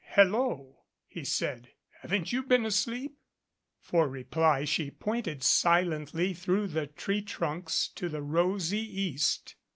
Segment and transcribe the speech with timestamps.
[0.15, 1.69] "Hello!" he said.
[2.01, 3.19] "Haven't you been asleep?"
[3.79, 9.57] For reply she pointed silently through the tree trunks to the rosy East.